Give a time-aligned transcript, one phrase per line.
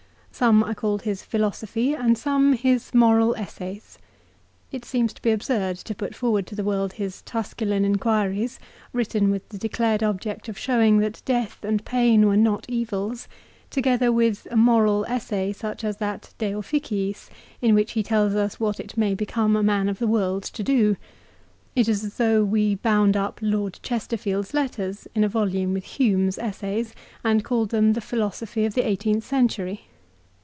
[0.33, 3.99] Some are called his Philo sophy and some his Moral Essays.
[4.71, 8.57] It seems to be absurd to put forward to the world his Tusculan Enquiries,
[8.91, 13.27] written with the declared object of showing that death and pain were not evils,
[13.69, 17.29] together with a moral essay, such as that "De Officiis,"
[17.61, 20.63] in which he tells us what it may become a man of the world to
[20.63, 20.95] do.
[21.75, 26.39] It is as though we bound up Lord Chesterfield's letters in a volume with Hume's
[26.39, 29.81] essays, and called them the philosophy of the eighteenth century.